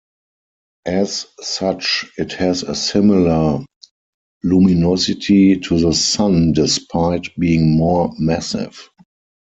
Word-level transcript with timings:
As 0.87 1.27
such, 1.41 2.05
it 2.17 2.33
has 2.33 2.63
a 2.63 2.73
similar 2.73 3.63
luminosity 4.43 5.59
to 5.59 5.77
the 5.79 5.93
Sun 5.93 6.53
despite 6.53 7.35
being 7.37 7.77
more 7.77 8.11
massive. 8.17 8.89